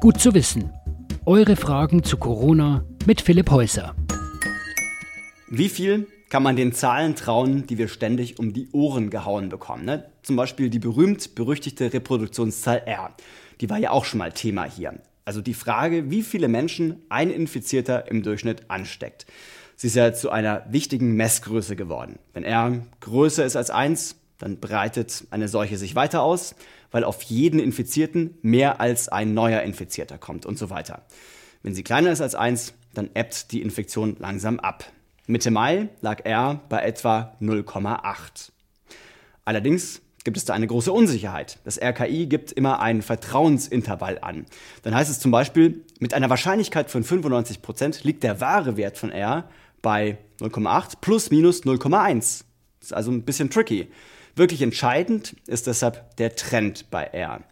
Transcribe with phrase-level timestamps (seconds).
[0.00, 0.72] Gut zu wissen.
[1.26, 3.94] Eure Fragen zu Corona mit Philipp Häuser.
[5.50, 9.84] Wie viel kann man den Zahlen trauen, die wir ständig um die Ohren gehauen bekommen?
[9.84, 10.06] Ne?
[10.22, 13.14] Zum Beispiel die berühmt-berüchtigte Reproduktionszahl R.
[13.60, 14.94] Die war ja auch schon mal Thema hier.
[15.26, 19.26] Also die Frage, wie viele Menschen ein Infizierter im Durchschnitt ansteckt.
[19.76, 22.18] Sie ist ja zu einer wichtigen Messgröße geworden.
[22.32, 26.56] Wenn R größer ist als 1, dann breitet eine Seuche sich weiter aus,
[26.90, 31.02] weil auf jeden Infizierten mehr als ein neuer Infizierter kommt und so weiter.
[31.62, 34.84] Wenn sie kleiner ist als 1, dann ebbt die Infektion langsam ab.
[35.26, 38.50] Mitte Mai lag R bei etwa 0,8.
[39.44, 41.58] Allerdings gibt es da eine große Unsicherheit.
[41.64, 44.46] Das RKI gibt immer einen Vertrauensintervall an.
[44.82, 48.98] Dann heißt es zum Beispiel, mit einer Wahrscheinlichkeit von 95 Prozent liegt der wahre Wert
[48.98, 49.48] von R
[49.82, 52.44] bei 0,8 plus minus 0,1.
[52.80, 53.88] Das ist also ein bisschen tricky.
[54.36, 57.42] Wirklich entscheidend ist deshalb der Trend bei R.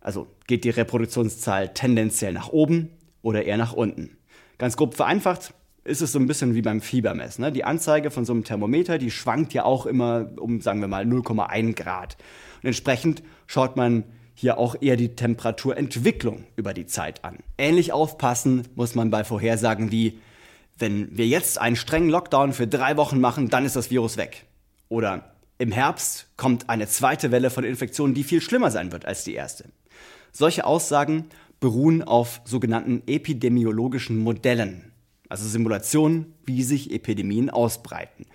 [0.00, 2.90] Also geht die Reproduktionszahl tendenziell nach oben
[3.22, 4.16] oder eher nach unten.
[4.58, 7.44] Ganz grob vereinfacht ist es so ein bisschen wie beim Fiebermessen.
[7.44, 7.52] Ne?
[7.52, 11.04] Die Anzeige von so einem Thermometer, die schwankt ja auch immer um, sagen wir mal,
[11.04, 12.16] 0,1 Grad.
[12.62, 17.38] Und entsprechend schaut man hier auch eher die Temperaturentwicklung über die Zeit an.
[17.56, 20.18] Ähnlich aufpassen muss man bei Vorhersagen wie,
[20.76, 24.46] wenn wir jetzt einen strengen Lockdown für drei Wochen machen, dann ist das Virus weg.
[24.88, 29.24] Oder im Herbst kommt eine zweite Welle von Infektionen, die viel schlimmer sein wird als
[29.24, 29.64] die erste.
[30.32, 31.26] Solche Aussagen
[31.60, 34.92] beruhen auf sogenannten epidemiologischen Modellen,
[35.28, 38.26] also Simulationen, wie sich Epidemien ausbreiten.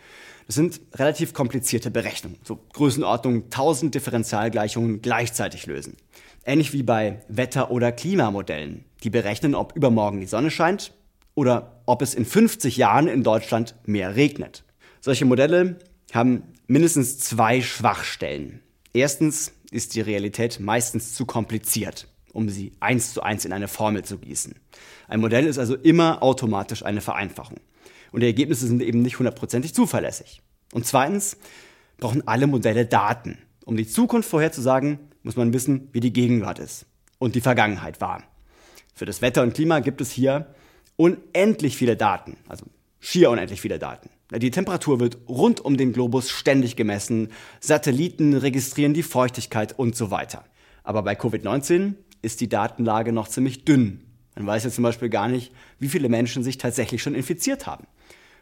[0.47, 5.97] Das sind relativ komplizierte Berechnungen, so Größenordnung 1000 Differentialgleichungen gleichzeitig lösen.
[6.43, 10.93] Ähnlich wie bei Wetter- oder Klimamodellen, die berechnen, ob übermorgen die Sonne scheint
[11.35, 14.63] oder ob es in 50 Jahren in Deutschland mehr regnet.
[15.01, 15.77] Solche Modelle
[16.13, 18.61] haben mindestens zwei Schwachstellen.
[18.93, 24.05] Erstens ist die Realität meistens zu kompliziert, um sie eins zu eins in eine Formel
[24.05, 24.53] zu gießen.
[25.07, 27.59] Ein Modell ist also immer automatisch eine Vereinfachung.
[28.11, 30.41] Und die Ergebnisse sind eben nicht hundertprozentig zuverlässig.
[30.71, 31.37] Und zweitens
[31.97, 33.39] brauchen alle Modelle Daten.
[33.65, 36.85] Um die Zukunft vorherzusagen, muss man wissen, wie die Gegenwart ist
[37.17, 38.23] und die Vergangenheit war.
[38.93, 40.53] Für das Wetter und Klima gibt es hier
[40.97, 42.65] unendlich viele Daten, also
[42.99, 44.09] schier unendlich viele Daten.
[44.31, 47.29] Die Temperatur wird rund um den Globus ständig gemessen,
[47.59, 50.45] Satelliten registrieren die Feuchtigkeit und so weiter.
[50.83, 54.01] Aber bei Covid-19 ist die Datenlage noch ziemlich dünn.
[54.35, 57.87] Man weiß ja zum Beispiel gar nicht, wie viele Menschen sich tatsächlich schon infiziert haben.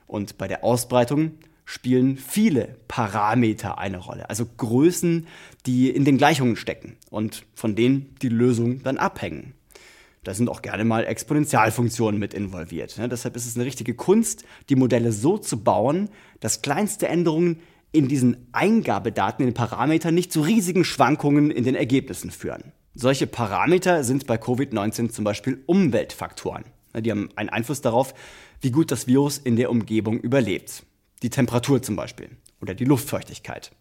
[0.08, 1.32] Und bei der Ausbreitung
[1.66, 5.28] spielen viele Parameter eine Rolle, also Größen,
[5.66, 9.54] die in den Gleichungen stecken und von denen die Lösungen dann abhängen.
[10.28, 12.98] Da sind auch gerne mal Exponentialfunktionen mit involviert.
[12.98, 13.08] Ne?
[13.08, 16.10] Deshalb ist es eine richtige Kunst, die Modelle so zu bauen,
[16.42, 17.62] dass kleinste Änderungen
[17.94, 22.74] in diesen Eingabedaten, in den Parametern nicht zu riesigen Schwankungen in den Ergebnissen führen.
[22.94, 26.66] Solche Parameter sind bei Covid-19 zum Beispiel Umweltfaktoren.
[26.94, 27.04] Ne?
[27.04, 28.14] Die haben einen Einfluss darauf,
[28.60, 30.84] wie gut das Virus in der Umgebung überlebt.
[31.24, 33.72] Die Temperatur zum Beispiel oder die Luftfeuchtigkeit.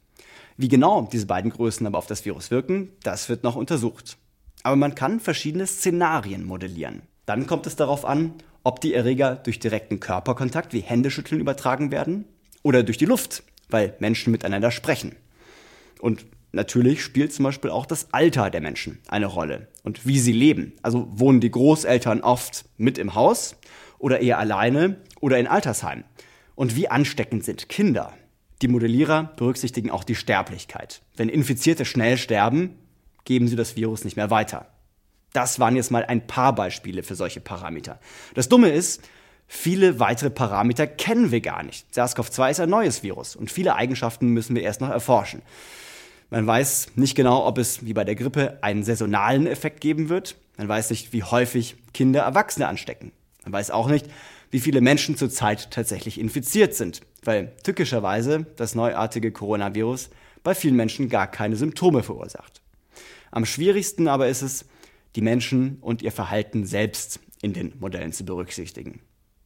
[0.57, 4.17] Wie genau diese beiden Größen aber auf das Virus wirken, das wird noch untersucht
[4.67, 7.03] aber man kann verschiedene Szenarien modellieren.
[7.25, 8.35] Dann kommt es darauf an,
[8.65, 12.25] ob die Erreger durch direkten Körperkontakt wie Händeschütteln übertragen werden
[12.65, 15.15] oder durch die Luft, weil Menschen miteinander sprechen.
[16.01, 20.33] Und natürlich spielt zum Beispiel auch das Alter der Menschen eine Rolle und wie sie
[20.33, 20.73] leben.
[20.83, 23.55] Also wohnen die Großeltern oft mit im Haus
[24.01, 26.03] oder eher alleine oder in Altersheimen.
[26.57, 28.15] Und wie ansteckend sind Kinder?
[28.63, 31.03] Die Modellierer berücksichtigen auch die Sterblichkeit.
[31.15, 32.81] Wenn Infizierte schnell sterben,
[33.27, 34.67] geben sie das Virus nicht mehr weiter.
[35.35, 38.01] Das waren jetzt mal ein paar Beispiele für solche Parameter.
[38.33, 39.03] Das Dumme ist,
[39.47, 41.87] viele weitere Parameter kennen wir gar nicht.
[41.95, 45.43] SARS-CoV-2 ist ein neues Virus und viele Eigenschaften müssen wir erst noch erforschen.
[46.31, 50.37] Man weiß nicht genau, ob es wie bei der Grippe einen saisonalen Effekt geben wird.
[50.57, 53.13] Man weiß nicht, wie häufig Kinder Erwachsene anstecken.
[53.45, 54.07] Man weiß auch nicht,
[54.51, 60.11] wie viele Menschen zurzeit tatsächlich infiziert sind, weil tückischerweise das neuartige Coronavirus
[60.43, 62.63] bei vielen Menschen gar keine Symptome verursacht.
[63.31, 64.67] Am schwierigsten aber ist es,
[65.15, 69.01] die Menschen und ihr Verhalten selbst in den Modellen zu berücksichtigen.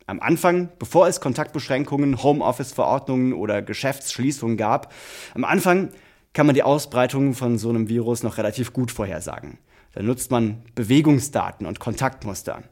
[0.06, 4.92] Am Anfang, bevor es Kontaktbeschränkungen, Homeoffice-Verordnungen oder Geschäftsschließungen gab,
[5.34, 5.90] am Anfang
[6.32, 9.58] kann man die Ausbreitung von so einem Virus noch relativ gut vorhersagen.
[9.92, 12.62] Da nutzt man Bewegungsdaten und Kontaktmuster.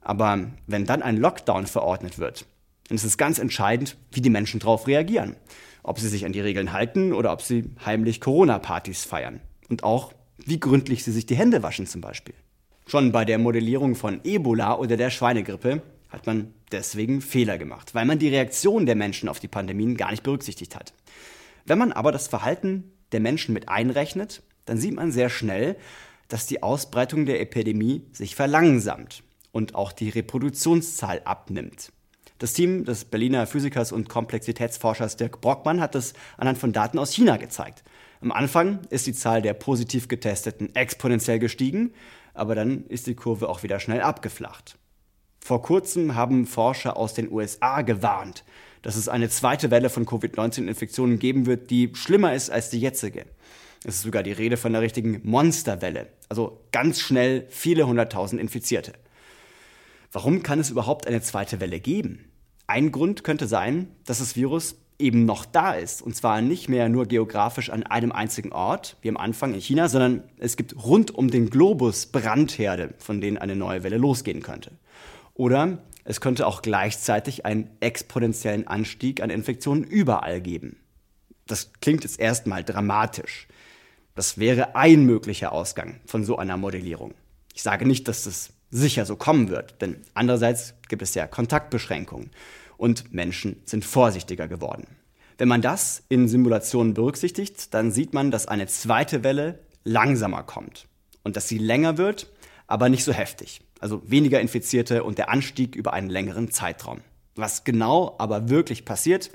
[0.00, 2.46] Aber wenn dann ein Lockdown verordnet wird,
[2.88, 5.36] dann ist es ganz entscheidend, wie die Menschen darauf reagieren.
[5.82, 9.40] Ob sie sich an die Regeln halten oder ob sie heimlich Corona-Partys feiern.
[9.68, 12.34] Und auch, wie gründlich sie sich die Hände waschen zum Beispiel.
[12.86, 18.06] Schon bei der Modellierung von Ebola oder der Schweinegrippe hat man deswegen Fehler gemacht, weil
[18.06, 20.94] man die Reaktion der Menschen auf die Pandemien gar nicht berücksichtigt hat.
[21.66, 25.76] Wenn man aber das Verhalten der Menschen mit einrechnet, dann sieht man sehr schnell,
[26.28, 31.92] dass die Ausbreitung der Epidemie sich verlangsamt und auch die Reproduktionszahl abnimmt.
[32.38, 37.12] Das Team des Berliner Physikers und Komplexitätsforschers Dirk Brockmann hat das anhand von Daten aus
[37.12, 37.82] China gezeigt.
[38.20, 41.92] Am Anfang ist die Zahl der positiv Getesteten exponentiell gestiegen,
[42.34, 44.78] aber dann ist die Kurve auch wieder schnell abgeflacht.
[45.40, 48.44] Vor kurzem haben Forscher aus den USA gewarnt,
[48.82, 53.26] dass es eine zweite Welle von Covid-19-Infektionen geben wird, die schlimmer ist als die jetzige.
[53.84, 58.92] Es ist sogar die Rede von einer richtigen Monsterwelle, also ganz schnell viele hunderttausend Infizierte.
[60.12, 62.27] Warum kann es überhaupt eine zweite Welle geben?
[62.68, 66.02] Ein Grund könnte sein, dass das Virus eben noch da ist.
[66.02, 69.88] Und zwar nicht mehr nur geografisch an einem einzigen Ort, wie am Anfang in China,
[69.88, 74.72] sondern es gibt rund um den Globus Brandherde, von denen eine neue Welle losgehen könnte.
[75.32, 80.76] Oder es könnte auch gleichzeitig einen exponentiellen Anstieg an Infektionen überall geben.
[81.46, 83.48] Das klingt jetzt erstmal dramatisch.
[84.14, 87.14] Das wäre ein möglicher Ausgang von so einer Modellierung.
[87.54, 92.30] Ich sage nicht, dass das sicher so kommen wird, denn andererseits gibt es ja Kontaktbeschränkungen
[92.76, 94.86] und Menschen sind vorsichtiger geworden.
[95.38, 100.86] Wenn man das in Simulationen berücksichtigt, dann sieht man, dass eine zweite Welle langsamer kommt
[101.22, 102.28] und dass sie länger wird,
[102.66, 103.60] aber nicht so heftig.
[103.80, 107.00] Also weniger Infizierte und der Anstieg über einen längeren Zeitraum.
[107.36, 109.30] Was genau aber wirklich passiert,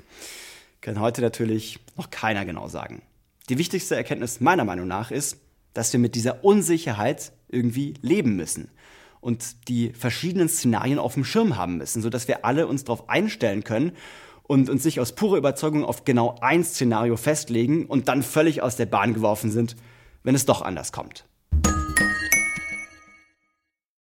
[0.82, 3.00] kann heute natürlich noch keiner genau sagen.
[3.48, 5.38] Die wichtigste Erkenntnis meiner Meinung nach ist,
[5.72, 8.70] dass wir mit dieser Unsicherheit irgendwie leben müssen
[9.24, 13.64] und die verschiedenen Szenarien auf dem Schirm haben müssen, sodass wir alle uns darauf einstellen
[13.64, 13.92] können
[14.42, 18.76] und uns nicht aus purer Überzeugung auf genau ein Szenario festlegen und dann völlig aus
[18.76, 19.76] der Bahn geworfen sind,
[20.24, 21.24] wenn es doch anders kommt.